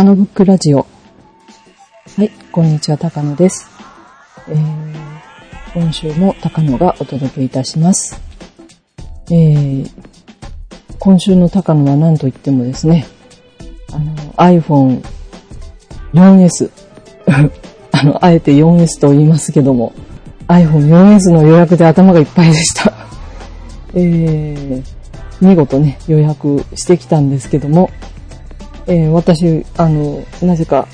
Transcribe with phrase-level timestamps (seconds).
[0.00, 0.86] 高野ブックラジオ。
[2.16, 3.68] はい、こんにちは、高野です。
[4.48, 4.94] えー、
[5.74, 8.18] 今週も高野がお届けいたします。
[9.30, 9.90] えー、
[10.98, 13.06] 今週の高野は何と言ってもですね、
[13.92, 15.04] あの、iPhone
[16.14, 16.70] 4S。
[17.92, 19.92] あの、あえて 4S と言いますけども、
[20.48, 22.90] iPhone 4S の予約で頭がいっぱいでした。
[23.92, 24.82] えー、
[25.42, 27.90] 見事ね、予約してきたんですけども、
[28.86, 30.88] えー、私、あの、なぜか、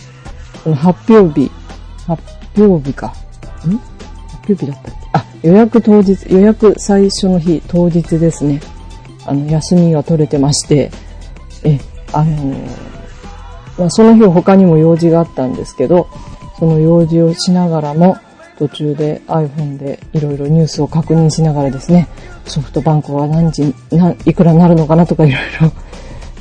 [0.75, 1.51] 発表日、
[2.07, 2.23] 発
[2.57, 3.07] 表日か。
[3.07, 3.11] ん？
[3.11, 3.73] 発
[4.49, 5.09] 表日だったっけ？
[5.13, 8.61] あ、予約当日、予約最初の日、当日ですね。
[9.27, 10.91] あの、休みが取れてまして、
[11.65, 11.79] え、
[12.13, 12.57] あのー、
[13.79, 16.09] まあ、その日他にも用事があったんですけど、
[16.59, 18.17] その用事をしながらも、
[18.59, 22.09] 途中で iPhone でいろいろニュースを確認しながらですね、
[22.47, 23.75] ソフトバンクは何時、
[24.25, 25.71] いくらになるのかなとかいろいろ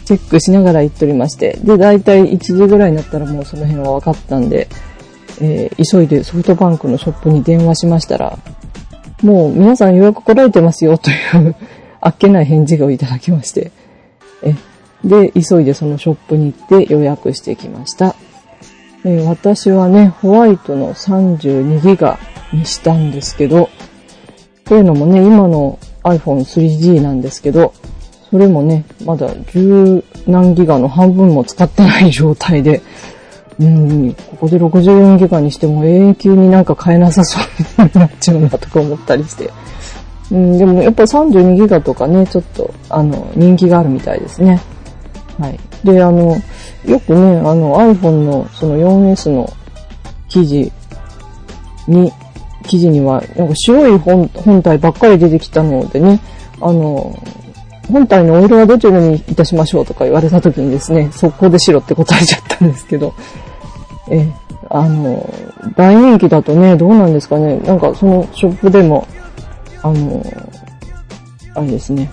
[0.05, 4.67] チェックしながら行っておりまして、で、だいたい1時ぐらいになったらもうその辺は分かったんで、
[5.41, 8.37] えー、急いでソフトバンクのショップに電話しましたら、
[9.21, 11.55] もう皆さん予約来られてますよという
[11.99, 13.71] あっけない返事をいただきまして、
[14.43, 14.53] え、
[15.03, 18.15] で、急いでそのショップに行って予約してきました。
[19.03, 22.19] え、私はね、ホワイトの32ギガ
[22.53, 23.69] にしたんですけど、
[24.65, 27.73] というのもね、今の iPhone 3G なんですけど、
[28.31, 32.81] それもね、まだ十何ギガの半分も使ってない状態で、
[33.59, 39.51] うん、ここで64ギガにしても永久になんか買えなさそうになっちゃうなとか思ったりして。
[40.31, 44.59] うん、でもやっぱ32ギガとかね、ちょっと、あの、人気があるみたいですね。
[45.39, 45.59] はい。
[45.83, 46.35] で、あの、
[46.85, 49.51] よくね、あの iPhone のその 4S の
[50.27, 50.71] 記事
[51.87, 52.11] に、
[52.65, 56.19] 記事には、なんか白い本本体ばっかり出てきたのでね、
[56.59, 57.17] あの、
[57.91, 63.13] 本体のお色はどちらにいたしましょうとか言われた時にですね、速攻で白って答えちゃったんですけど、
[64.09, 64.31] え、
[64.69, 65.27] あの、
[65.75, 67.57] 大人気だとね、どうなんですかね。
[67.59, 69.07] なんかそのショップでも、
[69.81, 70.25] あの、
[71.53, 72.11] あれですね、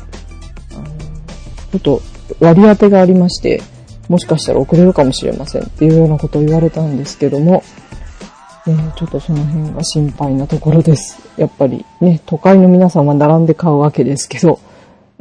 [1.72, 2.02] ちょっと
[2.40, 3.62] 割り当てがありまして、
[4.08, 7.62] もしかしたら遅れるかもしれませんっていうようなことを言われたんですけども、
[8.66, 11.18] え、ちょっとその辺が心配なところです。
[11.36, 14.60] やっぱりね、都会の皆さんは並んで買うわけですけど、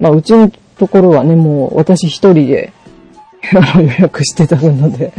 [0.01, 2.73] まあ、うちのところはね、もう私一人で
[3.77, 5.13] 予約してたので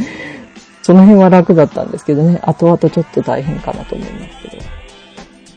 [0.83, 4.63] その辺は楽だったんですけどね、後々ちょっと大変かなと思いますけど。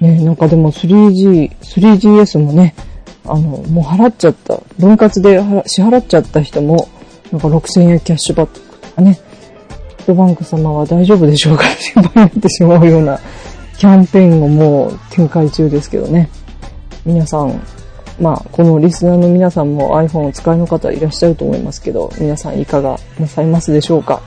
[0.00, 2.74] ね、なんかでも 3G、3GS もね、
[3.24, 6.88] あの、もう払っちゃった、分割で支払っちゃった人も、
[7.32, 13.18] なんか6000円キャッシュバックとかね、ソフトバンク様は大丈夫でしょうか心配になってしまうような
[13.78, 16.30] キャンペーンをもう展開中ですけどね。
[17.04, 17.60] 皆さん、
[18.20, 24.22] まあ、このリスナーの皆さんも iPhone を使いの方いらっしゃると思いますけど、皆さんいかがなさいますでしょうか？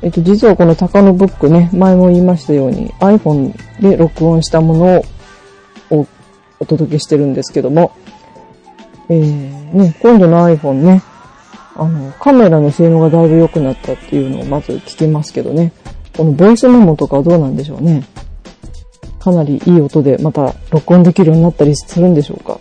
[0.00, 5.02] えっと、実はこの高野ブックね、前も言いましたように iPhone で録音したもの
[5.90, 6.06] を
[6.58, 7.92] お届けしてるんですけども、
[9.08, 11.02] えー、ね、今度の iPhone ね、
[11.76, 15.72] あの、カメラの性能がだいぶ良くなったっていうのをまず聞きますけどね、
[16.16, 18.04] このボイスメモとかどうなんでしょうね？
[19.22, 22.58] かなりいい音でまた録音できるようになったりするんでしょうか。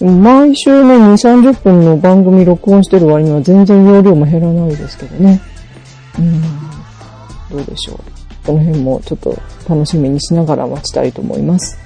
[0.00, 5.40] 毎週ね、2、30分の番組録音してる割には全然容量も減らないですけどね。
[6.18, 6.42] うん。
[7.50, 7.98] どうでしょう。
[8.46, 9.36] この辺もちょっと
[9.68, 11.78] 楽しみにしながら待ちたいと思います。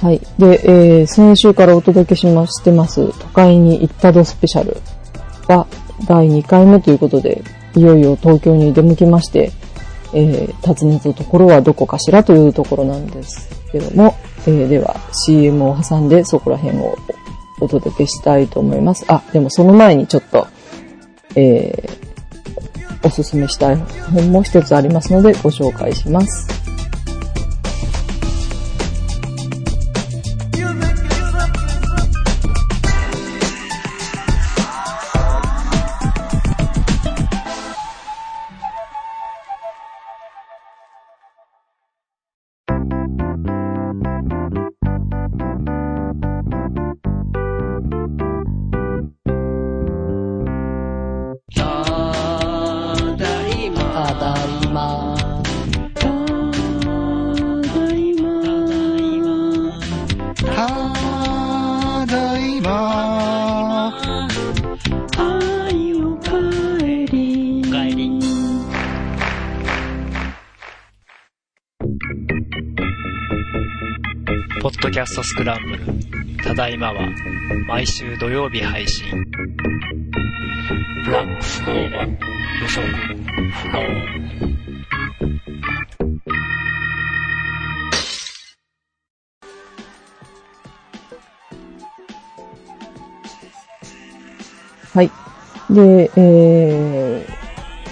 [0.00, 0.20] はい。
[0.38, 4.78] で、えー、先週からお届けしましてます、都会に行ったどスペシャル
[5.46, 5.66] が
[6.08, 7.42] 第2回目ということで、
[7.76, 9.52] いよいよ東京に出向きまして、
[10.18, 14.14] えー、尋ねたところはどこかしらというところなんですけども、
[14.46, 16.96] えー、では CM を挟んでそこら辺を
[17.60, 19.04] お届けしたいと思います。
[19.08, 20.48] あ、でもその前にちょっと、
[21.34, 26.55] えー、おすすめしたい本も一つありますのでご紹介します。
[76.76, 76.80] ル。
[76.80, 77.08] ただいまは
[77.66, 79.24] 毎週土曜日配信。
[94.94, 95.10] はい。
[95.70, 97.26] で、え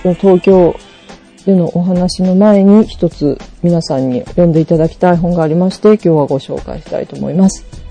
[0.03, 0.77] ー、東京
[1.45, 7.84] でのお話の前に一つ皆さんに読んでいただきたい本がありまして、今日はご紹介したいと思います。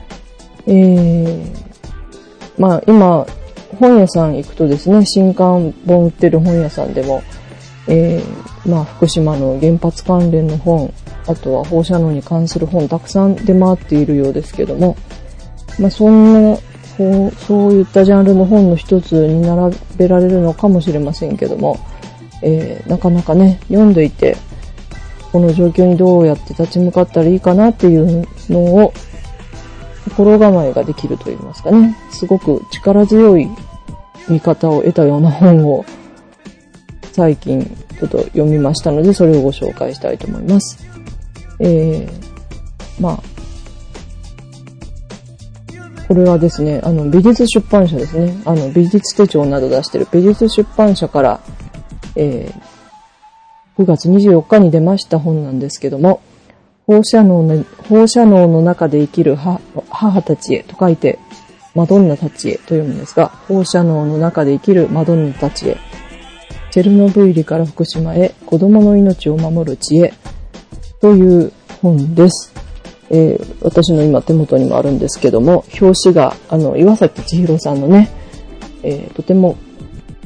[0.67, 3.25] えー、まあ今、
[3.79, 7.23] 本屋さん行くとですね、新刊本売ってる本屋さんでも、
[7.87, 10.93] えー、まあ福島の原発関連の本、
[11.27, 14.95] あとは放射能に関する本たくさん出回っているようですけども、
[15.79, 16.57] まあそんな、
[16.97, 21.79] そういったジャンルの本の一つに並べられるのかもしれませんけども、
[22.41, 24.37] えー、なかなかね、読んでいて、
[25.31, 28.93] この状況にどうやって立ち向かったらいいかなっていうのを、
[30.09, 33.49] 心構えができると言いますかね、すごく力強い
[34.29, 35.85] 見方を得たような本を、
[37.11, 37.63] 最近
[37.99, 40.85] ちょっと読みましたので、それをご紹介したいと思います。
[41.59, 43.23] えー、まあ、
[46.07, 48.35] これはですね、あの、美術出版社ですね。
[48.45, 51.39] あの、美術手帳など出してる美術出版社から、
[52.15, 56.21] えー、9月24日に出ました本なんですけども、
[56.85, 59.59] 放射能の、放射能の中で生きる母
[60.03, 61.19] 母たちへと書いて、
[61.75, 65.77] マドンナたちへと読むんですが、放射能の中で生きるマドンナたちへ、
[66.71, 70.13] チェルノブイリから福島へ子供の命を守る知恵
[70.99, 71.51] という
[71.81, 72.53] 本です。
[73.09, 78.09] えー、私の今手元にもあるんですけども、表紙が、あの、岩崎千尋さんのね、
[78.81, 79.57] えー、とても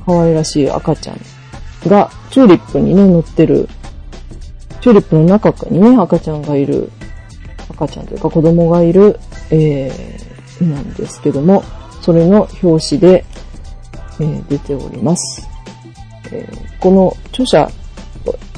[0.05, 1.19] 可愛らしい赤ちゃん
[1.87, 3.67] が、チューリップにね、乗ってる、
[4.81, 6.89] チューリップの中にね、赤ちゃんがいる、
[7.77, 9.19] 赤ちゃんというか子供がいる、
[9.51, 11.63] えー、なんですけども、
[12.01, 13.25] それの表紙で、
[14.19, 15.47] えー、出ております。
[16.31, 17.69] えー、この著者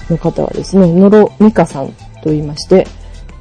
[0.10, 1.90] の方はですね、野呂美香さん
[2.24, 2.88] と言いまして、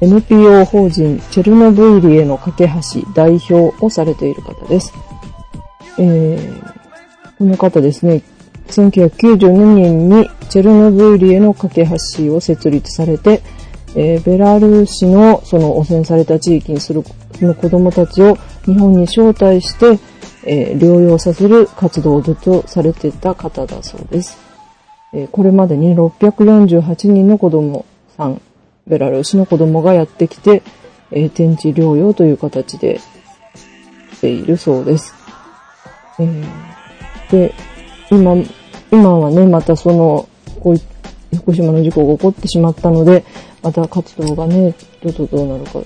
[0.01, 3.53] NPO 法人チェルノブイリへの架け橋代表
[3.83, 4.93] をされている方です。
[5.97, 8.21] えー、この方ですね、
[8.67, 11.87] 1992年にチェルノブイリへの架け
[12.17, 13.41] 橋を設立されて、
[13.95, 17.03] えー、ベラルーシのその汚染された地域にする
[17.41, 19.99] の子供たちを日本に招待して、
[20.45, 24.37] えー、療養させる活動をずっとされてた方だそうです。
[25.13, 28.41] えー、これまでに648人の子供さん
[28.87, 30.63] ベラルーシの子供がやってきて、
[31.11, 32.99] えー、展示療養という形で
[34.11, 35.13] 来ているそうです。
[36.19, 37.53] えー、で、
[38.11, 38.35] 今、
[38.91, 40.27] 今はね、またその、
[40.59, 43.23] こう福島の事故が起こってしまったので、
[43.61, 45.81] また活動がね、ちょっとどうなるか、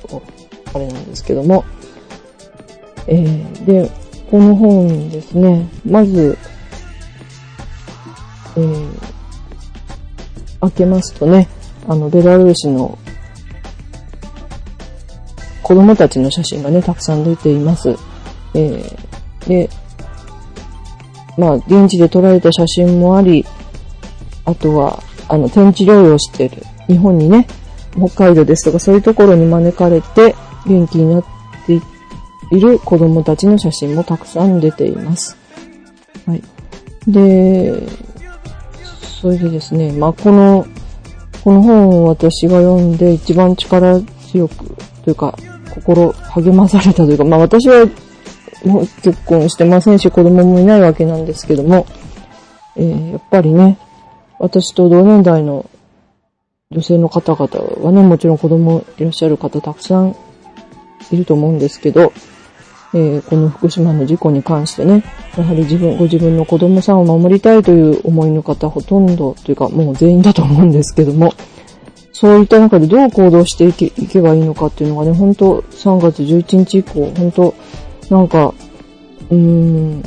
[0.73, 1.63] あれなんですけども。
[3.07, 3.91] えー、で、
[4.29, 6.37] この本ですね、まず、
[8.55, 8.89] えー、
[10.61, 11.47] 開けますとね、
[11.87, 12.97] あの、ベラルーシの
[15.63, 17.95] 子供たちの写真がね、たくさん出ています。
[18.53, 19.69] えー、で、
[21.37, 23.45] まあ、現地で撮られた写真もあり、
[24.45, 27.47] あとは、あの、天地療養してる、日本にね、
[27.95, 30.35] 北海道ですとかそういうところに招かれて
[30.65, 31.25] 元気になっ
[31.65, 31.81] て
[32.55, 35.37] いる子供たちの写真もたくさん出ています。
[36.25, 36.43] はい。
[37.07, 37.83] で、
[39.21, 40.65] それでですね、まあ、この
[41.43, 43.99] この本を私が読んで一番力
[44.31, 45.37] 強くというか、
[45.73, 47.85] 心励まされたというか、まあ私は
[48.63, 51.85] もう結婚してませんし子供もいないわけなんですけども、
[52.77, 53.77] えー、やっぱりね、
[54.39, 55.69] 私と同年代の
[56.73, 60.15] 女性の方々はね、もちろん子供いらっしゃる方たくさん
[61.11, 62.11] いると思うんですけど、
[62.95, 65.03] えー、この福島の事故に関してね、
[65.37, 71.33] やはり自分、ご自分の子供さんを守りたいという思いの方ほとんどというかもう全員だと思うんですけども、
[72.11, 77.53] そういった中でどう行動していけいけばいいのかっていうのがね、本当3月11日以降、本当
[78.09, 78.53] なんか、
[79.29, 80.03] うーん、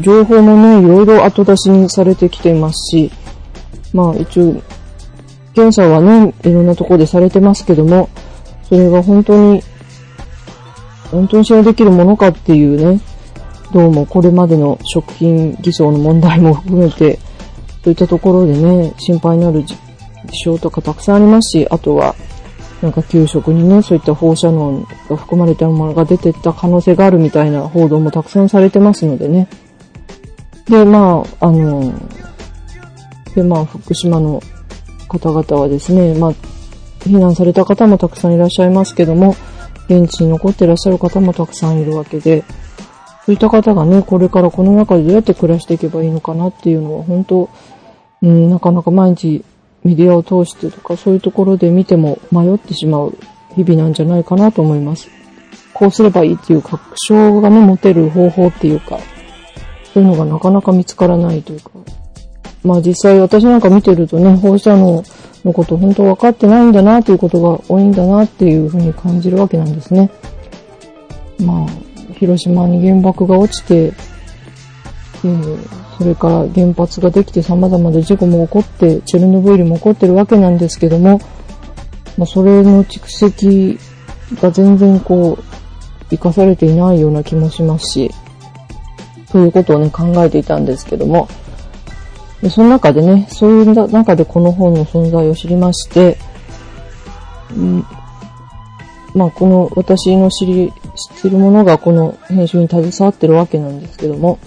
[0.00, 3.10] 情報もね、いろいろ後出しにされてきていますし、
[3.92, 4.62] まあ一応、
[5.54, 8.08] 検査はね、いろんなところでされてますけども、
[8.68, 9.62] それが本当に
[11.10, 13.00] 本当に信用できるものかっていうね、
[13.72, 17.18] どうもこれまでの食品偽装の問題も含めて、
[17.82, 19.76] そういったところでね、心配になる事
[20.44, 22.14] 象とかたくさんありますし、あとは、
[22.80, 29.48] なんか給食にね、そういった放射能が含まれたものが出てった可能性があるみたいな報道もたくさんされてますのでね。
[30.66, 31.92] で、まあ、あの、
[33.34, 34.40] で、まあ、福島の
[35.10, 36.30] 方々はですね、まあ、
[37.00, 39.34] 避難された方もたくさんいらっしゃいますけども、
[39.88, 42.44] 現地に残っていらっしゃる方もたくさんいるわけで、
[43.26, 47.50] そういった方がね、これからこの中でどうやって暮らしていけばいいのかなっていうのは、本当、
[48.22, 49.44] うん、なかなか毎日
[49.82, 53.16] メディアを通してとか、そういうところで見ても迷ってしまう
[53.56, 55.08] 日々なんじゃないかなと思います。
[55.74, 58.98] こうすればいいっていう確証がね、持てる方法っていうか、
[59.92, 61.70] そういうのがなかなか見つからないというか。
[62.62, 65.02] まあ実際私なんか見てるとね、放射能
[65.44, 70.10] のこと本当分かってないんだなということが多いんだなっていうふうに感じるわけなんですね。
[71.38, 71.66] まあ、
[72.14, 73.94] 広島に原爆が落ちて、
[75.24, 75.58] えー、
[75.96, 81.20] それから原発ができて様々な事故も起こって、チェルノブイリも起こってるわけなんですけども、
[82.18, 83.78] まあ、それの蓄積
[84.34, 85.44] が全然こう、
[86.10, 88.10] 生かされていないような気もしますし、
[89.32, 91.28] ということをね、考えていたんですけども、
[92.42, 96.16] でその中でね、そういう中でこの本の存在を知りまして、
[97.54, 97.84] ん
[99.14, 104.38] まあ、この私の知り、知ってるものがこの編集に携わってるわけなんですけども、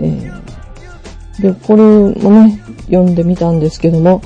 [0.00, 4.20] えー、で、これもね、読んでみたんですけども、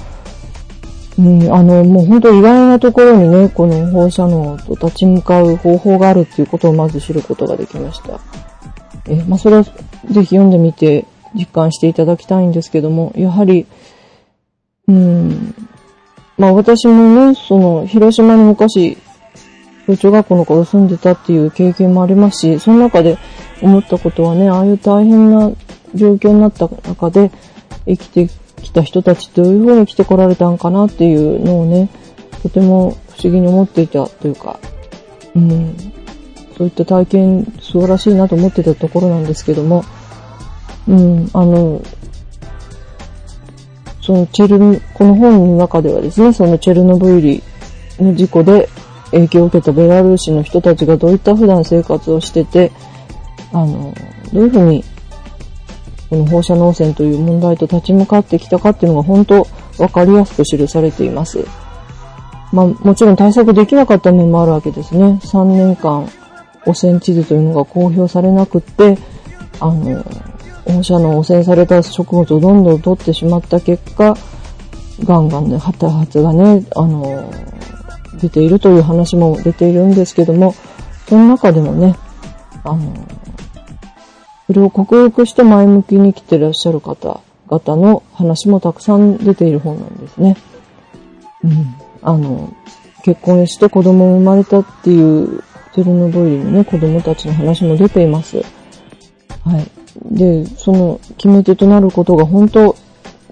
[1.18, 8.20] うん、あの、もう本当意外なところにね、この放射能と立ち向かう方法があるっていうことをまず知ることができました。
[9.06, 9.72] えまあ、それはぜ
[10.06, 13.66] ひ読んでみて実感していただきたいんですけども、やはり、
[14.88, 15.54] うん、
[16.36, 18.98] まあ私もね、その、広島に昔、
[19.86, 23.18] 小中学校の頃住んでたっていう経験もありますし、その中で
[23.62, 25.52] 思ったことはね、ああいう大変な
[25.94, 27.30] 状況になった中で
[27.86, 28.28] 生きて
[28.62, 31.88] きた人たちどういう風に来てこられたんかなっていうのをね、
[32.42, 34.58] とても不思議に思っていたというか、
[35.34, 35.76] うん、
[36.56, 39.84] そういった体験素晴らしいなと思ってたところなんですけども、
[40.88, 41.82] うん、あの、
[44.00, 47.42] そのチェル、この本の中ではですね、そのチェルノブイリ
[47.98, 48.68] の事故で
[49.12, 52.72] 影響を受けたベラルーシの人たちがどういった普段生活をしてて、
[53.52, 53.94] あの、
[54.32, 54.84] どういうふうに、
[56.08, 59.46] この放射能汚染という問題と立ち向かってきたかっていうのが本当
[59.78, 61.44] わかりやすく記されています。
[62.52, 65.20] まあ、もちろん対策できなかった面もあるわけですね。
[65.22, 66.08] 3年間
[66.66, 68.98] 汚染地図というのが公表されなくって、
[69.60, 70.04] あの、
[70.64, 74.16] 放射能汚染された食物をどんどん取ってしまった結果、
[75.04, 77.32] ガンガンで発発がね、あの、
[78.20, 80.54] 出ているという話も出ているんですけども、
[81.08, 81.96] その中でもね、
[82.64, 82.92] あの、
[84.46, 90.36] それを克服して前向きに来てらっしゃる方々の話もたくさん出ている本なんですね。
[91.44, 91.74] うん。
[92.02, 92.52] あの、
[93.04, 98.38] 結婚して子供生まれたっていうチェルノブイリのね、子供たちの話も出ています。
[99.44, 99.79] はい。
[99.96, 102.76] で、その決め手となることが本当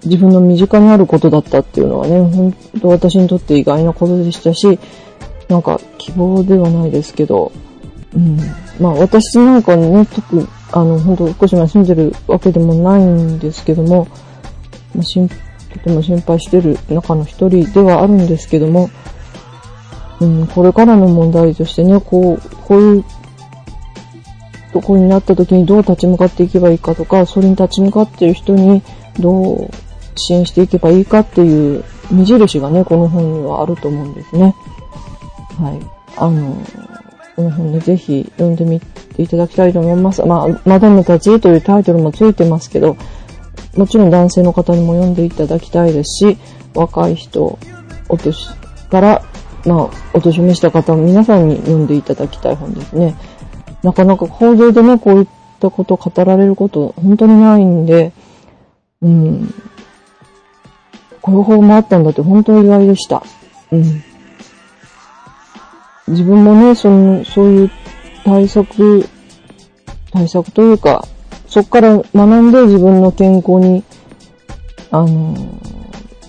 [0.04, 4.78] 自分の身近にあることだったっていうのはね、本当私にとって意外なことでしたし、
[5.48, 7.52] なんか希望ではないですけど、
[8.14, 8.38] うん。
[8.80, 14.08] まあ私なんかね、特、あの、本当福島に住んでるわけでもないんですけども、
[14.94, 15.04] まあ、
[15.72, 18.90] とても心配してる中の一人ではあるんですけども、
[20.20, 23.04] うん、これからの問題としてね、こう、こういう
[24.72, 28.82] とこになった時にどう立ち向かっていけばいいかとか、それに立ち向かっている人に
[29.18, 29.70] どう
[30.16, 34.54] 支援していけばいいかっていう目印がね、この本にはあると思うんですね。
[35.60, 35.80] はい。
[36.16, 36.56] あの、
[37.36, 40.24] この本ね、ぜひ読んでみていただきたいと思います。
[40.24, 42.96] まあ、マダムたちというタイトルもついてますけど、
[43.76, 46.38] もちろん男性の方にも読んでいただきたいですし、
[46.74, 47.58] 若い人、
[48.08, 48.48] お年
[48.90, 49.22] から、
[49.64, 53.14] まあ、お年召した方も、皆さんに読んでいただきたい本ですね。
[53.82, 55.26] なかなか報道でね、こういっ
[55.60, 58.12] たこと語られること、本当にないんで、
[59.02, 59.54] うん。
[61.22, 63.22] こういう方もあったんだって本当に意外でした。
[63.70, 64.02] うん。
[66.08, 67.70] 自分もね、その、そういう
[68.24, 69.04] 対策、
[70.12, 71.06] 対策というか、
[71.46, 73.84] そこから学んで自分の健康に、
[74.90, 75.36] あの、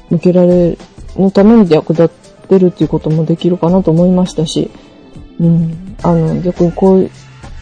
[0.09, 0.77] 向けられる
[1.15, 2.09] のために役立っ
[2.47, 4.69] てるっていうこともできるかなと思いましたし、
[5.39, 5.95] うん。
[6.03, 7.09] あの、逆にこう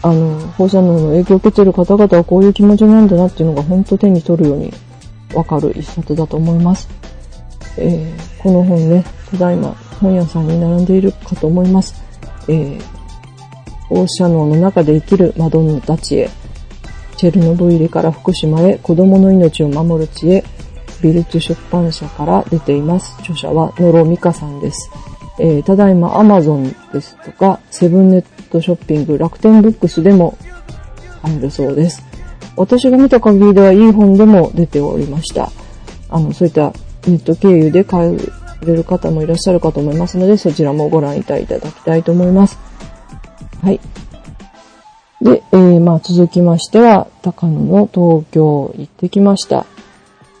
[0.02, 4.72] あの、放射能の影響を受けてる方々はこういう気持ちなんだなっていうのが本当手に取るように
[5.34, 6.88] わかる一冊だと思います。
[7.76, 12.02] えー、この本ね、ただいま本屋さんに並んでいるかと思います。
[12.48, 12.82] えー、
[13.88, 16.30] 放射能の中で生きるマドンナたちへ、
[17.16, 20.44] チェルノブイリから福島へ子供の命を守る知恵、
[21.02, 23.16] ビルツ出版社から出ています。
[23.20, 24.90] 著者は野呂美香さんです。
[25.38, 30.36] えー、ただいま Amazon ですとか、セブンネットショッピング、楽天ブックスでも
[31.22, 32.04] 買えるそうです。
[32.56, 35.50] 私が見た限りではいい本でも出ておりました。
[36.08, 36.72] あの、そういった
[37.06, 38.18] ネット経由で買え
[38.66, 42.58] れる方もいらっしゃるかと思いますので、そちらもご覧いただきたいと思います。
[43.62, 43.80] はい。
[45.20, 49.66] で、えー、まあ続きましては、高野の東京行ってきました。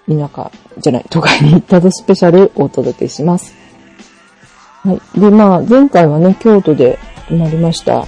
[0.08, 3.57] 田舎、じゃない、都会に行ったでスペシャルをお届けします。
[4.84, 5.20] はい。
[5.20, 8.02] で、まあ、前回はね、京都で泊まりました。
[8.02, 8.06] あ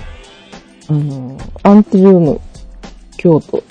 [0.89, 2.41] の、アンティルーム
[3.17, 3.63] 京都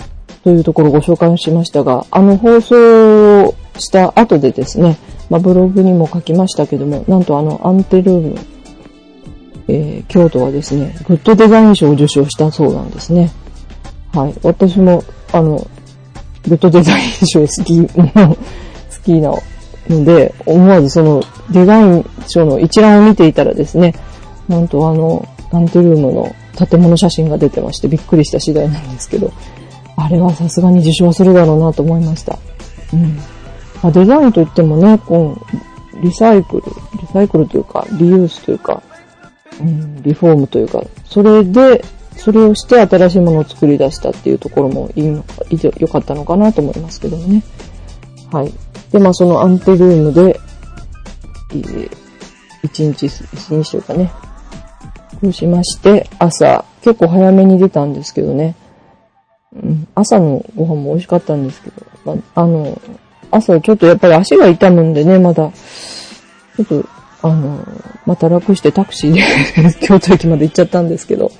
[0.44, 4.96] というところをご紹介しましたが、あの放送した後でですね、
[5.28, 8.38] まあ、ブログにも書きましたけども、なんとあのアンティルーム、
[9.68, 13.30] えー、京都はですね、グッドデザイン賞を受賞したそうなんですね。
[14.12, 14.34] はい。
[14.42, 15.66] 私も、あの、
[16.48, 18.36] グッドデザイン賞好き、 好
[19.04, 19.32] きな
[19.90, 23.94] ので、思わずそのデザイン賞の一覧を見ていたらですね、
[24.48, 29.32] なんとあの、アンテルームの建物写真が出てましてびっくりした次第なんですけど、
[29.96, 32.38] あれはさすがに受賞するだろうなと思いました。
[32.92, 33.16] うん。
[33.82, 35.36] まあ、デザインといってもね、こ
[35.94, 36.62] う、リサイクル、
[37.00, 38.82] リサイクルというか、リユースというか、
[39.60, 41.84] うん、リフォームというか、それで、
[42.16, 45.44] それをして新しいものを作り出したっていうところもいいのか、
[45.78, 47.42] 良かったのかなと思いますけどもね。
[48.30, 48.52] はい。
[48.92, 50.40] で、まあそのアンテルームで、
[51.52, 51.90] えー、
[52.62, 54.12] 一日、一日というかね、
[55.20, 58.54] こうしまして、朝、結構早めに出たんですけどね。
[59.52, 62.80] うん、朝のご飯も美味しかったんですけど、まあ、あの、
[63.30, 65.50] 朝ちょっとやっぱり足が痛むんでね、まだ、
[66.56, 66.88] ちょっと、
[67.22, 67.66] あの、
[68.06, 69.22] また楽してタクシーで
[69.86, 71.30] 京都駅まで行っちゃったんですけど、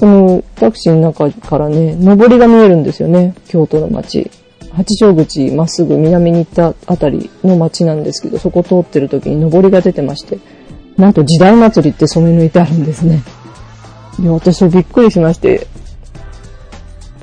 [0.00, 4.30] そのタクシーの中からね、上りが見えるんですよね、京都の街。
[4.74, 10.38] 八丈口まっすぐ南に行ったあたりの街なんですけど、そこ通ってる時に上りが出てまして、
[10.96, 13.22] なんと時代祭りって染め抜いてあるんですね。
[14.20, 15.66] いや、私びっくりしまして、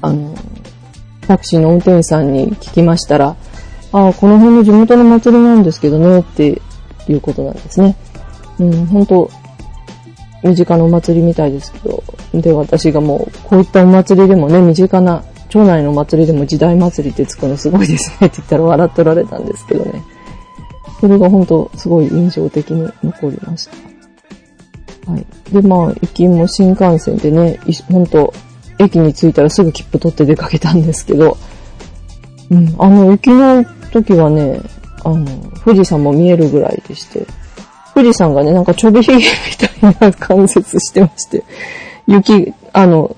[0.01, 0.33] あの、
[1.27, 3.35] タクシーの運転手さんに聞きましたら、
[3.93, 6.61] ああ、この辺の地元の祭りなんですけどね、って
[7.07, 7.95] いうことなんですね。
[8.59, 9.29] うん、本当
[10.43, 20.01] 身近なお祭りみたいですけど、で、私がもう、こういったお祭りでもね、身近な、町内の祭りでも時代祭りってつくのすごいですねって言ったら笑っておられたんですけどね。
[21.01, 23.67] それが本当すごい印象的に残りまし
[25.05, 25.11] た。
[25.11, 25.25] はい。
[25.51, 27.59] で、まあ、行きも新幹線でね、
[27.91, 28.33] 本当
[28.79, 31.37] 駅に着いたらすぐ切符取って出かけたんですけど、
[32.49, 34.61] うん、あの、雪の時はね、
[35.03, 35.25] あの、
[35.65, 37.25] 富士山も見えるぐらいでして、
[37.93, 39.21] 富士山がね、なんかちょびひげみ
[39.81, 41.43] たいな関節してまして、
[42.07, 43.17] 雪、あの、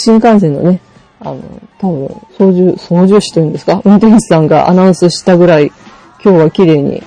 [0.00, 0.80] 新幹線のね、
[1.20, 1.40] あの、
[1.78, 2.08] 多分、
[2.38, 3.82] 操縦、操縦士というんですか？
[3.84, 5.72] 運転手さんがアナウンスしたぐらい、
[6.24, 7.02] 今日は綺麗に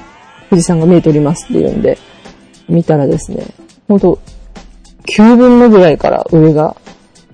[0.49, 1.97] 富士山が見えておりますっていうんで、
[2.69, 3.45] 見たらですね、
[3.87, 4.19] ほんと、
[5.05, 6.75] 9分のぐらいから上が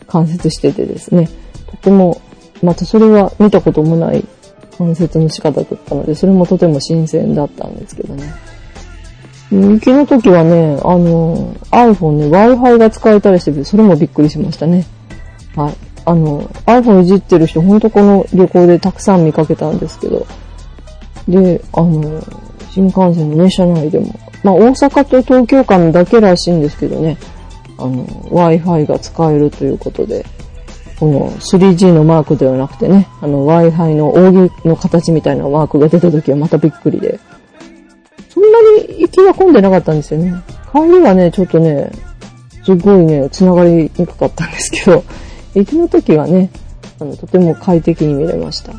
[0.07, 1.29] 関節しててですね、
[1.67, 2.21] とても、
[2.63, 4.25] またそれは見たこともない
[4.77, 8.23] 関節の仕方だったので、それもとても新鮮だったんですけどね。
[9.51, 14.85] 雪の時はね、あの、iPhone ね、Wi-Fi が使えたりしてて、それもびっくりしましたね。
[15.59, 15.75] はい。
[16.05, 20.25] あの、iPhone いじってる人、ほんとこの旅行でたくさん見かけたんですけど、
[21.27, 22.23] で、あの、
[22.71, 24.07] 新幹線のね、車内でも、
[24.41, 27.17] まあ大阪と東京間だけらしいんですけどね、
[27.77, 30.25] あの、Wi-Fi が使えるということで、
[30.99, 37.19] この 3G のマークではなくてね、あの Wi-Fi の扇の形みたいなマークが出た時はまたびっくりで、
[38.29, 40.33] そんなに行きが混んでなかったんですよね。
[40.71, 41.91] 帰りはね、ちょっとね、
[42.63, 45.03] すごいね、繋がりにくかったんですけど、
[45.59, 46.49] 行きの時はね、
[46.99, 48.73] あの、とても快適に見れました。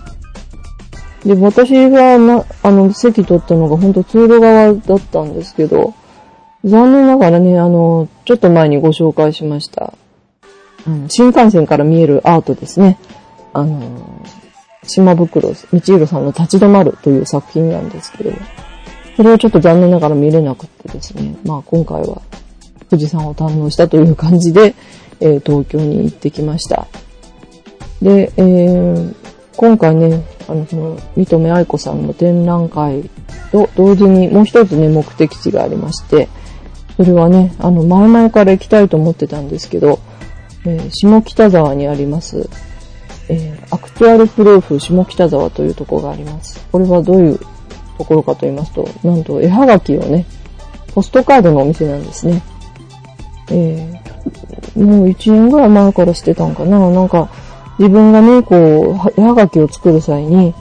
[1.24, 5.94] で、私がな、あの、席取ったのが本当通路側だったんですけど、
[6.64, 9.94] 残念ながらね、あの、ちょっと前にご紹介しました、
[10.86, 12.98] あの新幹線から見えるアートですね。
[13.52, 14.22] あの、
[14.84, 18.38] 島袋、道弘さんの立ち止まるという作品なんですけれど、
[19.16, 22.22] それはちょっと残念ながら見れなくてですね、まあ今回は
[22.88, 24.74] 富士山を堪能したという感じで、
[25.20, 26.86] えー、東京に行ってきました。
[28.02, 29.14] で、えー、
[29.56, 33.08] 今回ね、あの、その、三留愛子さんの展覧会
[33.52, 36.28] と同時にもう一つね、目的地がありまして、
[36.96, 39.98] それはね、あの、前々から行きたいと思ってたんですけど、
[40.64, 42.48] えー、下北沢にあります、
[43.28, 46.66] えー、アクチュアルプルーフ下北沢というところがあります。
[46.72, 47.38] これはどういう
[47.98, 50.26] ところかと言いますと、なんと絵はがきをね、
[50.94, 52.42] ポストカードのお店なんですね。
[53.50, 53.99] えー、
[54.76, 56.90] もう1年ぐらい前からしてたんかな。
[56.90, 57.28] なんか、
[57.78, 58.56] 自分がね、こ
[59.16, 60.54] う、絵はがきを作る際に、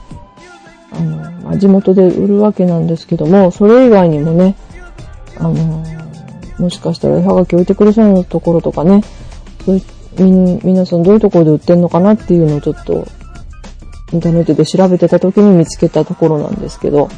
[0.92, 4.56] あの、まあ、地元で売るわけなんですけども、それ以外にもね、
[5.38, 5.54] あの
[6.60, 9.02] もしかしたら絵はがき置いてくれそうなところとかね、
[9.66, 9.84] そうい
[10.18, 13.08] み、皆さんどういうところで売ってんのかなっていうのをちょっと、
[14.12, 17.10] インターネットで調べてた時に見つけたところなんですけど、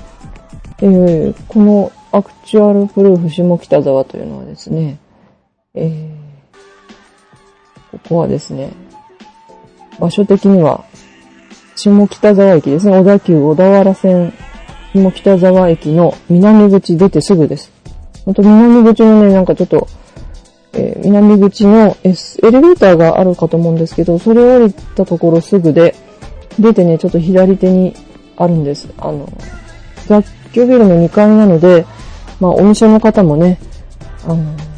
[0.80, 5.00] えー、このアクチュアルプルーフ下北沢というのはですね、
[5.74, 6.21] えー、
[7.92, 8.72] ここはですね、
[10.00, 10.86] 場所的には、
[11.76, 12.98] 下北沢駅ですね。
[12.98, 14.34] 小田急小田原線、
[14.94, 17.72] 下北沢駅の南口出てすぐです。
[18.26, 19.88] ほんと南口のね、なんかちょっと、
[20.74, 25.96] えー、南口の、S、エレベーターがあるかと思うんですけど、それを降りたところすぐで、
[26.60, 27.94] 出てね、ちょっと左手に
[28.38, 28.90] あるんです。
[28.98, 29.32] あの、
[30.08, 31.86] 雑居ビルの2階なので、
[32.40, 33.60] まあお店の方もね、
[34.26, 34.71] あの、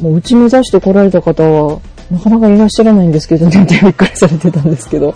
[0.00, 1.80] もううち目指して来られた方は、
[2.10, 5.14] なかなかいらっしゃらないんですけどね、ってびっくりされてたんですけど、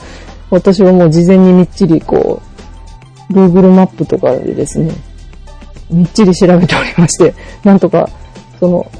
[0.51, 2.41] 私はもう事前にみっちりこ
[3.31, 4.93] う、Google マップとかでですね、
[5.91, 8.09] みっちり調べておりまして、なんとか、
[8.59, 8.91] その、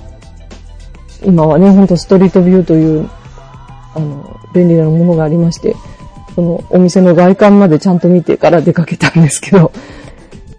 [1.25, 3.09] 今はね、ほんとストリートビューという、
[3.95, 5.75] あの、便利なものがありまして、
[6.35, 9.73] そのお店の外観までちゃんと見てから出かけたんですけど、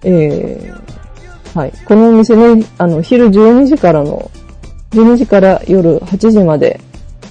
[0.04, 1.74] えー、はい。
[1.86, 4.30] このお店ね、あの、昼12時からの、
[4.92, 6.82] 12時から夜8時まで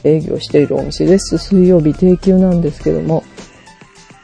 [0.04, 1.38] 営業しているお店です。
[1.38, 3.24] 水曜日定休なんですけども、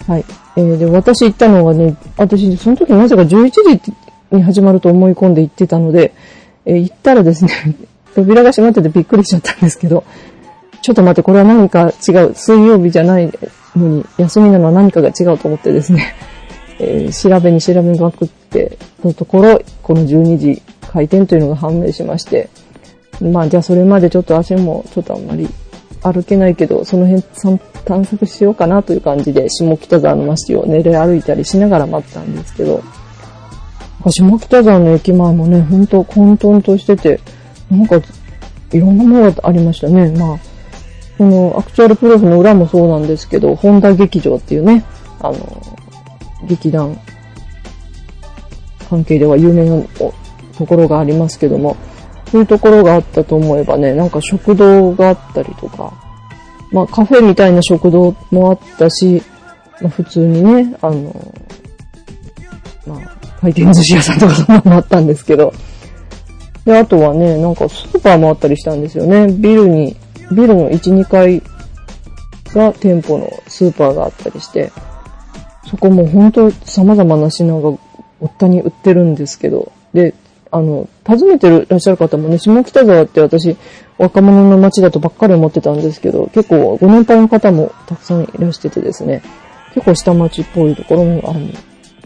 [0.06, 0.24] はい。
[0.56, 3.92] えー、で、私行ったのはね、私、その時なぜか11時
[4.30, 6.12] に始まると思い込んで行ってたので、
[6.64, 7.50] えー、行ったらですね、
[8.14, 10.04] 扉が閉まっててびっくりしちゃったんですけど、
[10.82, 12.34] ちょっと待って、これは何か違う。
[12.34, 13.32] 水曜日じゃない
[13.74, 16.14] のに、休みなのは何かが違うと思ってですね、
[16.78, 22.50] えー、調べに調べまくってのところ、この12時開店というのが判明しまして、
[23.20, 25.48] まあじゃあそれまでちょっと足もちょっとあんまり
[26.02, 27.22] 歩けないけど、その辺
[27.84, 32.82] 探索しようかなという感じで、下北沢の街を練れ歩いたりしながら待ったんですけど、
[34.10, 37.20] 下北沢の駅前もね、ほんと混沌としてて、
[37.70, 38.00] なんか、
[38.72, 40.10] いろんなものがありましたね。
[40.12, 40.38] まあ、
[41.16, 44.84] このアクチュアルプロフの裏もそうなんですけど、本田劇場っていうね、
[45.20, 45.62] あの、
[46.46, 46.98] 劇団
[48.90, 49.82] 関係では有名な
[50.58, 51.76] ところがありますけども、
[52.34, 55.92] そういうところがあったと思えばね、なんか食堂があったりとか、
[56.72, 59.22] まあカフェみたいな食堂もあったし、
[59.80, 61.32] まあ普通にね、あの、
[62.88, 62.98] まあ
[63.40, 65.54] 回転寿司屋さんとかそんなのもあったんですけど、
[66.64, 69.28] で、あとはね、なんかスーパーもあったりしたんですよね。
[69.30, 69.94] ビルに、
[70.32, 71.40] ビルの1、2階
[72.52, 74.72] が店舗のスーパーがあったりして、
[75.70, 77.78] そこも本当様々な品がご
[78.26, 80.14] ったに売ってるんですけど、で、
[80.54, 83.56] あの、訪ねてるらっしゃる方もね、下北沢って私、
[83.98, 89.20] 若者の街だとばっかり思ってたんですけど、結構ご年配の方もたくさんいらしててですね、
[89.74, 91.48] 結構下町っぽいところもある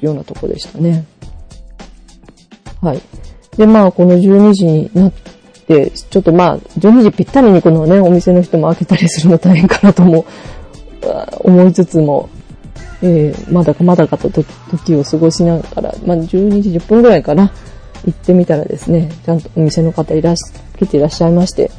[0.00, 1.04] ようなとこでしたね。
[2.80, 3.02] はい。
[3.58, 5.12] で、まあ、この12時になっ
[5.66, 10.24] て、ちょっとまあ、12時ぴったりにこのね、お店の人も開けたりするの大変かなとも、
[11.44, 12.30] 思いつつも、
[13.02, 17.52] えー、まだかまだかと時を過ごしながら、まあ、12時10分ぐらいかな、
[18.04, 21.70] 行ってみたらですね、ちゃんとお店の方いらし、来ていらっしゃいまして、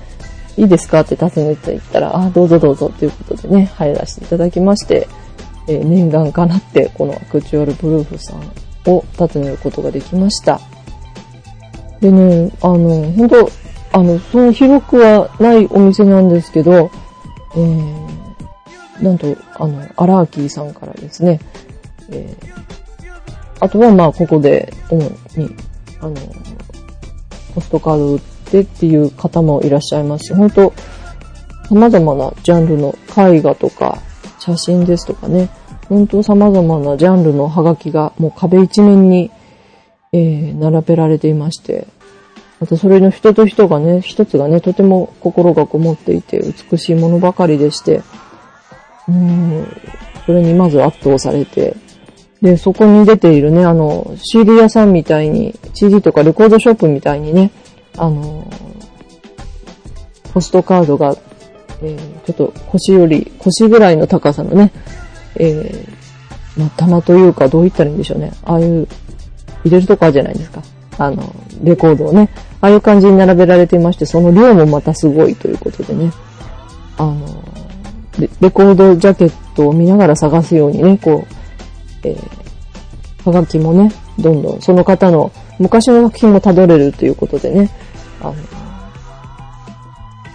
[0.58, 5.08] いいですかって尋ねていったら、あ、どうぞどうぞということでね、入らせていただきまして、
[5.67, 8.39] えー、念願かなって、このアクチュアルプルーフさん
[8.91, 10.60] を訪ねることができました。
[12.01, 13.49] でね、あの、本当
[13.91, 16.91] あの、その広くはないお店なんですけど、
[17.55, 21.39] えー、なんと、あの、アラーキーさんからですね、
[22.12, 22.53] えー、
[23.60, 25.01] あとはまあ、ここで、主
[25.38, 25.55] に、
[26.02, 26.16] あの、
[27.54, 30.74] ポストカード売ってっていう方もいらっしゃいますし、本当
[31.70, 34.00] 様々なジャンルの絵画とか、
[34.40, 35.50] 写真ですとかね、
[35.88, 39.32] 本当様々なジャンルのハガキがもう壁一面に、
[40.12, 41.88] えー、並べられていまして、
[42.60, 46.40] またそれの人と人がね、一つがね、とても心がこもっていて
[46.72, 48.02] 美しいものばかりでして、
[49.08, 49.68] うん、
[50.26, 51.76] それにまず圧倒されて、
[52.41, 57.52] で、そこに出ているね、あの、CD 屋さんみたいに、CD とかレコードショップみたいにね、
[57.97, 58.49] あの、
[60.34, 61.15] ポストカードが、
[61.82, 64.71] えー、ちょっと腰より、腰ぐらいの高さのね、
[65.36, 68.32] えー、まあ、棚というか、どう言ったらいいんでしょうね。
[68.45, 68.88] ああいう、
[69.65, 70.62] 入れるとこあるじゃないですか。
[70.97, 72.30] あの、レコードをね、
[72.62, 76.12] ああいう感じに並べられていまして、その量もまたすごいということでね、
[76.97, 77.43] あの、
[78.41, 81.38] レコードジャケットを見ながら探すようにね、こう、
[82.04, 87.70] えー、はがきもね、どんどんその方の昔の作品も辿れるということでね、
[88.22, 88.34] あの、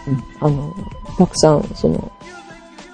[0.06, 0.74] うん、あの、
[1.18, 2.12] たくさん、その、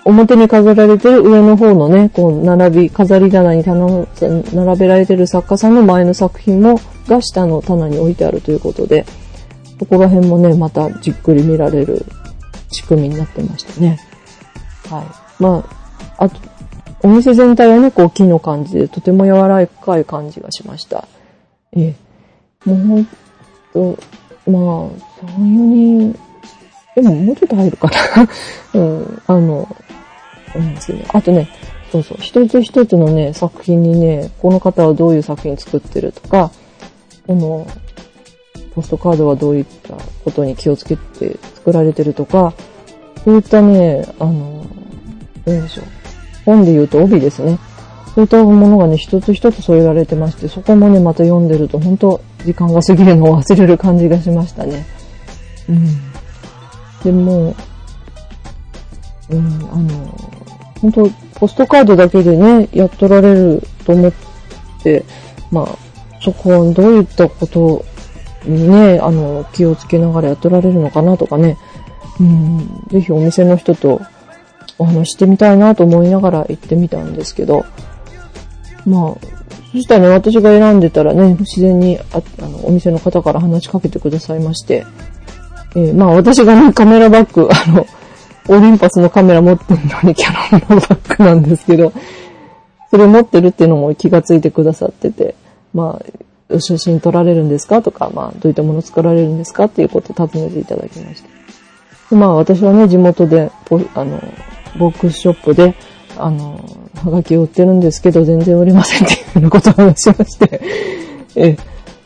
[0.05, 4.07] 表に飾られてる上の方のね、こう、並び、飾り棚に棚
[4.53, 9.05] 並べられてる作家さんの前の作品も、が下の棚に置いてあるということで、
[9.79, 12.05] ここら辺もね、またじっくり見られる
[12.71, 13.99] 仕組みになってましたね。
[14.89, 15.43] はい。
[15.43, 15.65] ま
[16.19, 16.37] あ、あと、
[17.03, 21.07] お店全体はね、こう木の感じで、とても柔らかい感じがしました。
[21.73, 21.95] え
[22.67, 22.69] え。
[22.69, 23.07] もうほん
[23.73, 23.99] と、
[24.47, 26.19] まあ、3、4人
[26.95, 28.29] でももうちょっと入るかな。
[28.81, 29.77] うん、あの、
[30.55, 31.05] うんですね。
[31.13, 31.49] あとね、
[31.91, 36.51] そうそう、一つ一つのね、作品にね、この方はどういう作品作ってるとか、
[37.27, 37.67] この、
[38.75, 42.53] ポストカードはどういったことに気をつけて作られてるとか、
[43.25, 44.65] そういったね、あの、
[45.45, 46.00] どうでしょう。
[46.51, 47.59] 本で言うと帯ですね。
[48.15, 54.85] そういったものがね、一つ一つ添えられてまして、そこもね、また読んでると、本当時間が過ぎるのを忘れる感じがしましたね。
[55.69, 55.87] うん。
[57.05, 57.55] でも、
[59.31, 59.39] うん、
[59.73, 59.89] あの、
[60.81, 64.13] 本当ポストカードだけでね、やっとられると思っ
[64.83, 65.05] て、
[65.53, 65.69] まあ、
[66.21, 67.85] そこはどういったこと
[68.45, 71.57] にね、あの、気をつけながらやっとられるのかなとかね、
[72.19, 74.03] うん、ぜひお店の人と
[74.81, 77.67] お話してみたいなと思いながら行ってみたんですけど、
[78.87, 79.15] まあ、
[79.73, 84.87] そしたらね、私が選んでたらね、自然にああのお店の方から話しかけてくださいまして、
[85.77, 87.87] えー、まあ私がね、カメラバッグ、 あの、
[88.49, 91.93] オリンパスのカメラ持ってるのにキャノンのバッグなんですけど、
[92.91, 95.35] それ持ってるっていうのも気がついてくださってて、
[95.75, 96.01] ま
[96.51, 101.23] あ、写真撮られるんですかとか、まあ、どういったもの作られるんですかっていうことを尋ねていただきまし
[102.09, 102.17] た。
[102.17, 103.53] まあ、私はね、地元で、
[103.95, 104.21] あの、
[104.79, 105.75] ボックスショップで、
[106.17, 106.61] あの、
[107.05, 110.61] はがきを売ってるんですけど、全然売れませんっていうようなことを話しまして、
[111.37, 111.57] え、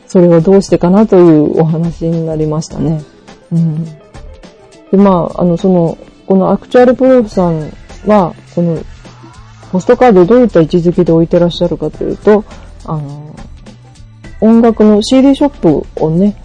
[0.07, 3.01] それはどうしてかなというお話になりましたね。
[3.51, 3.83] うん。
[3.85, 5.97] で、まあ、あの、その、
[6.27, 7.71] このアクチュアルプローフさん
[8.05, 8.77] は、この、
[9.71, 12.45] ポストカードをどういった位置づけで置いてらっしゃるかというと、
[12.85, 13.35] あの、
[14.39, 16.35] 音楽の CD ショップをね、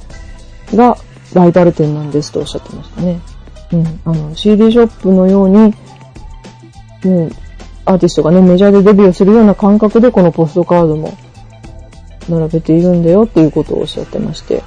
[0.75, 0.97] が
[1.35, 3.21] ライバル店なんですとおっしゃってましたね。
[3.73, 4.01] うん。
[4.05, 5.75] あの、CD ショップのように、
[7.05, 7.31] もう、
[7.85, 11.17] アーティストがね、メジャーでデビューするような感覚でこのポストカードも
[12.29, 14.63] 並べているんだよっていうことをおっしゃってまして。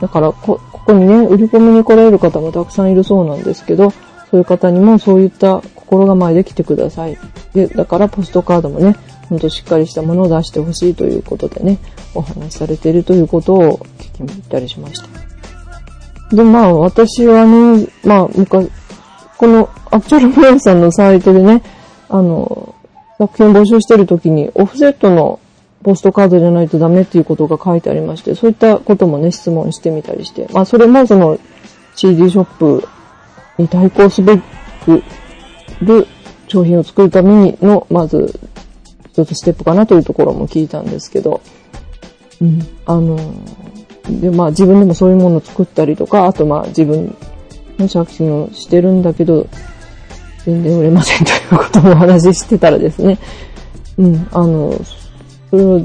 [0.00, 3.98] だからこ、ここにね、売り込みに来られる方もたくさんいるそうなんですけど、そ
[4.34, 7.16] ういう方にもそういった心構えで来てください。
[7.54, 8.96] で、だからポストカードもね、
[9.28, 11.78] ほんとしっかりしたものを出してほしいということでね、
[12.14, 16.36] お話しされているということを聞きに行ったりしました。
[16.36, 18.68] で、まあ私はね、まあ昔、
[19.38, 21.62] このアクチュアルフレンさんのサイトでね、
[22.08, 22.74] あの、
[23.18, 25.40] 作品募集してる時にオフセットの
[25.82, 31.38] ポストカードじゃないとダメっていうことが書いてありまして、そういったこともね、質問してみたりして、まあそれもその
[31.94, 32.88] CD ショップ
[33.58, 35.02] に対抗すべく
[35.80, 36.06] る
[36.48, 38.38] 商品を作るためにの、まず、
[39.12, 41.40] 一つステップかなというところも聞いたんですけど、
[42.40, 43.16] うん、あの、
[44.10, 47.16] で、まあ自分でもそういうものを作ったりとか、あとまあ自分
[47.78, 49.46] の借金をしてるんだけど、
[50.44, 53.18] 全然売れませんということもお話ししてたらですね、
[53.98, 54.78] うん、あの、
[55.50, 55.80] それを、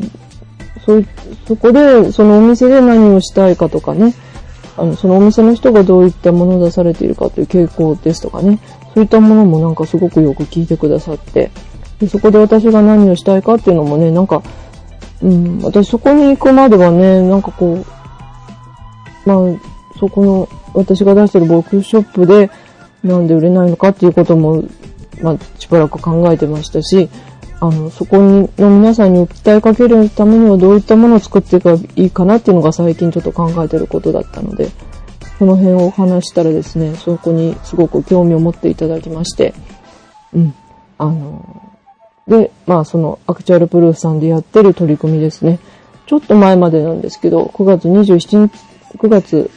[0.86, 1.02] そ、
[1.48, 4.14] そこで、そのお店で何をしたいかとかね、
[4.78, 8.60] あの、そのお店の人がどういったものを出されているかという傾向ですとかね、
[8.94, 11.52] そういったものもなんかすごくよく聞いてくださって、
[12.00, 14.42] でそこで私が何をしたいかっていうのもね、なんか、
[15.22, 22.50] うん、私そこに行くまではね、なんかこう、まあ、そこの、私が出してるボックスショップで、
[23.04, 24.64] なんで売れないのかっていうことも、
[25.22, 27.10] まあ、しばらく考えてましたし、
[27.60, 34.70] あの、そこにの皆さんに訴えかけるためにはどういったものを作っていけばいいかなっていうのが最近ちょっと考えてることだったので、
[35.38, 39.54] この辺を話したらですね、そこにすごく興味を持っていただきまして、
[40.34, 40.54] うん。
[40.98, 41.72] あの、
[42.28, 45.60] で、まあそのアクチュアルプルーフさんでやってる取り組みですね。
[46.08, 49.52] ちょっと前までなんですけど、9月27日、9月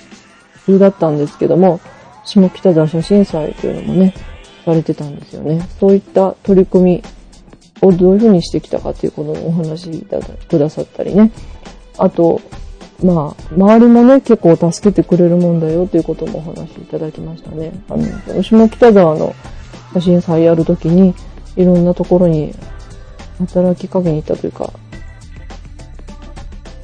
[0.66, 1.80] 中だったんですけども、
[2.24, 4.14] 下北沢写真祭というのもね、
[4.64, 5.66] されてたんですよね。
[5.78, 7.02] そういった取り組み
[7.82, 10.06] をどういうふうにしてきたかっていうことをお話し
[10.48, 11.30] くださったりね。
[11.98, 12.40] あと、
[13.02, 17.72] まあ、周りもね、結構助けてくれるもんだよということもお話しいただきましたね。
[17.88, 19.34] あの、下北沢の
[19.92, 21.14] 写真祭やるときに、
[21.56, 22.54] いろんなところに
[23.38, 24.72] 働きかけに行ったというか、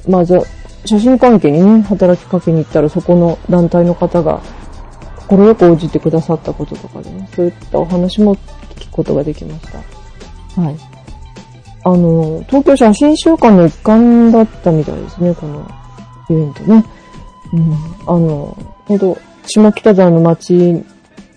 [0.07, 0.39] まず、
[0.85, 4.41] 写真関係にね、働きかけに行ったら、そこの団体の方が、
[5.27, 8.35] 快く応じてくださったこととかでね、そういったお話も
[8.75, 10.61] 聞くことができました。
[10.61, 10.75] はい。
[11.83, 15.67] あの、東京写真週間の一環だったみたいですね、この
[16.29, 16.85] イベントね。
[17.53, 17.73] うん。
[18.07, 20.83] あの、ほんと、下北沢の街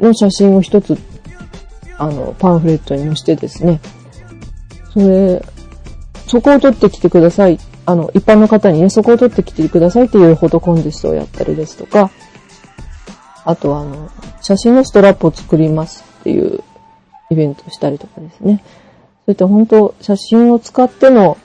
[0.01, 0.99] の写真を一つ、
[1.99, 3.81] あの、パンフレットに載してですね、
[4.93, 5.43] それ、
[6.27, 7.59] そこを撮ってきてください。
[7.87, 12.11] あの、一般の方にね、そこを撮ってきてくださいっていうフォトコンテストをやったりですとか、
[13.45, 16.63] あとは、あの、写真のストラップを作りますっていう
[17.31, 18.63] イベントをしたりとかですね。
[19.27, 21.37] そういった本当、写真を使っての、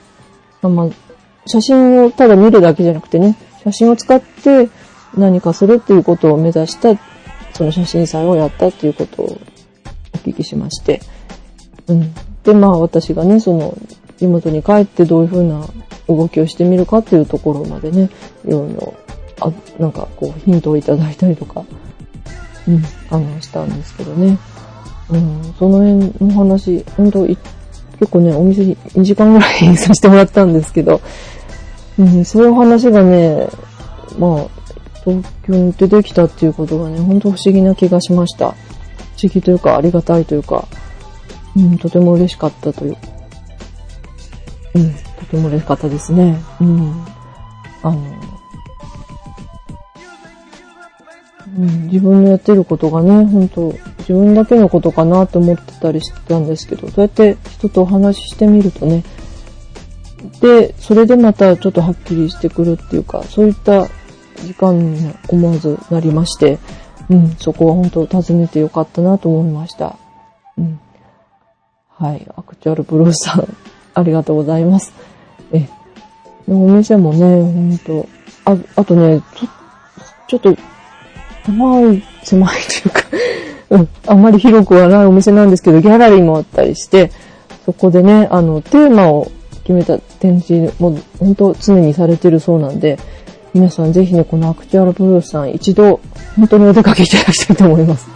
[0.62, 0.88] まあ、
[1.46, 4.68] 写真をただ見るだけじゃなくてね、写真を使って
[5.16, 6.98] 何かするっていうことを目指した
[7.52, 9.38] その写真祭をやったっていうことを
[10.14, 11.00] お聞きしまして、
[11.88, 12.14] うん。
[12.44, 13.76] で、まあ私がね、その、
[14.20, 15.66] 地元に帰ってどういうふうな
[16.06, 18.10] 動きをしてみるかっていうところまでね、
[18.44, 18.94] いろいろ、
[19.40, 21.64] あ、なんかこうヒントをいただいたりとか、
[22.68, 24.38] うん、あの、したんですけどね。
[25.08, 27.38] うん、その辺の話、本当結
[28.10, 31.00] 構ね、お店に2時間ぐらいさせてもらったんですけど、
[31.98, 33.48] うん、そういう話がね、
[34.18, 34.46] まあ、
[35.02, 38.50] 東京に出てきたっていうことがね、ほんと不思議な気がしました。
[38.52, 38.54] 不
[39.22, 40.68] 思議というか、ありがたいというか、
[41.56, 42.96] うん、とても嬉しかったという。
[44.74, 46.40] うん、とても嬉しかったですね。
[46.60, 47.04] うん。
[47.82, 48.20] あの、
[51.58, 59.02] うん、自分のやってることがね、本当自分だけのことかなと思ってたりしてたんですけど、そうやって人とお話ししてみるとね、
[60.40, 63.88] で、それでまたちょっとはっきりしてくるっていうか、そういった
[64.36, 66.58] 時間に思わずなりまして、
[67.08, 69.96] うん、そこは本当訪ねてよかったなと思いました。
[70.56, 70.80] うん。
[71.88, 73.56] はい、アクチュアルブルーさん、
[73.94, 74.92] ありがとうございます。
[75.52, 75.68] え、
[76.48, 78.08] お店もね、ほんと、
[78.44, 79.22] あ、あとね、
[80.28, 80.56] ちょ、っと、
[81.44, 83.02] 狭い、狭いというか
[83.70, 87.10] うん、あんまり広くはないお店なんですけど、ギャラリーもあったりして、
[87.64, 89.30] そこでね、あの、テーマを
[89.64, 92.98] 決めた展示も本当常にされてるそうなんで、
[93.54, 96.00] 皆さんぜひね、このアクチュアルブルーさん一度
[96.36, 98.08] 本当にお出かけいただきたいと思います。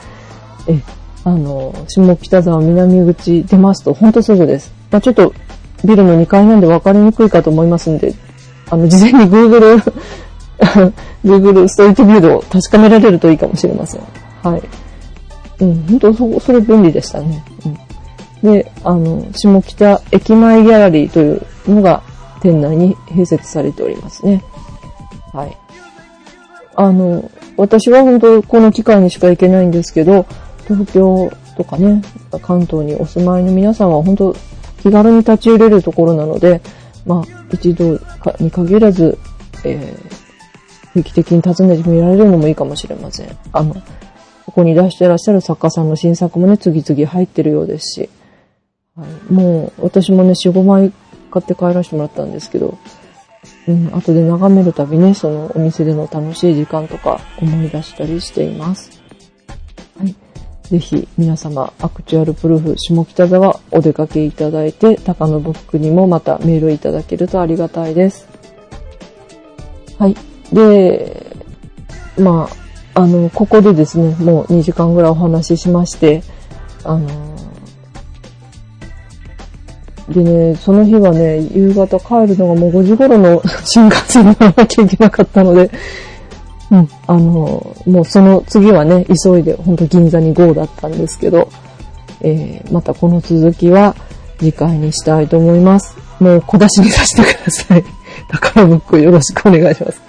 [0.69, 0.81] え、
[1.25, 4.73] あの、下北沢南口出ますと本当すぐです。
[4.91, 5.33] まあ、ちょっと
[5.85, 8.15] ビルの2階なんで分かりにくいかと思いますんで、
[8.71, 9.83] あの、事前に Google
[11.25, 14.01] Google ストリートビュードを確かめられるといいかもしれません。
[14.43, 14.63] はい。
[15.61, 17.45] うん、本当そ、それ便利でしたね。
[17.67, 17.79] うん
[18.45, 22.03] で、あの、下北駅前ギャラリーというのが
[22.43, 24.45] 店内に併設されておりますね。
[25.33, 25.57] はい。
[26.77, 30.27] あの、私は本当この機会にしか行けないんですけど、
[30.69, 32.03] 東京とかね、
[32.43, 34.37] 関東にお住まいの皆さんは本当
[34.85, 36.61] 気軽に立ち寄れるところなので、
[37.07, 37.99] まあ、一度
[38.39, 39.19] に限らず、
[39.65, 43.35] えー、定期的に訪ねてみられるのもいいかもしれません。
[43.55, 43.75] あの、
[44.45, 48.11] ここに出してらっしゃる作家さんの新作もね、次々入ってるようですし、
[48.95, 50.93] はい、もう、私もね、4、5枚
[51.31, 52.77] 買って帰らせてもらったんですけど、
[53.67, 59.03] うん、後で眺めるたびね、そのお店での楽しい時間とか思い出したりしています。
[59.99, 60.15] はい。
[60.71, 68.27] ぜひ皆様、アクチュアルプルーフ下北沢お出かけいただいて、高野ブックにもまたメールいただけるとありがたいです。
[69.99, 70.17] はい。
[70.53, 71.37] で、
[72.19, 72.49] ま
[72.95, 76.23] あ、あの、ここでですね、もう2時間ぐらいお話ししまして、
[76.83, 77.35] あの、
[80.09, 85.71] でね、その日はね、夕方帰るのがもう5時頃の 新幹線に乗らなきゃいけなかったので、
[86.71, 91.49] うん、あの、もうその次はね、急いで、ほんと銀座に GO だったんですけど、
[92.21, 93.95] えー、またこの続きは
[94.39, 95.97] 次回にしたいと思います。
[96.21, 97.85] もう小出しにさせてください。
[98.31, 100.01] 宝ブックよろしくお願いします。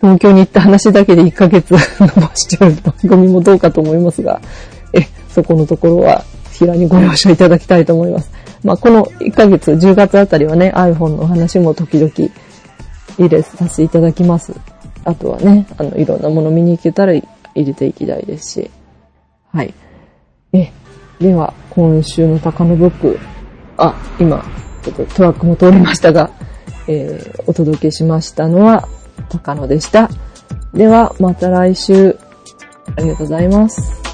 [0.00, 4.40] 東京に行った話だけで1ヶ月伸ばしちゃう番組もどうかと思いますが、
[4.92, 8.30] え、そこのところは平にご了承いただきたいと思います。
[8.62, 12.10] まあ、この1ヶ月、10月あたりはね、iPhone の話も時々
[13.18, 14.54] 入れさせていただきます。
[15.04, 17.24] あとはね、あの、いろんなもの見に行けたら入
[17.54, 18.70] れていきたいですし。
[19.52, 19.72] はい。
[20.52, 20.70] え、
[21.20, 23.18] では、今週の高野ブック、
[23.76, 24.44] あ、今、
[24.82, 26.30] ちょっとトラックも通りましたが、
[26.88, 28.88] えー、お届けしましたのは、
[29.28, 30.10] 高野でした。
[30.74, 32.16] では、また来週、
[32.96, 34.05] ありがとうございます。